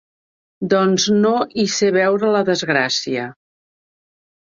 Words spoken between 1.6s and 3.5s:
ser veure la desgracia.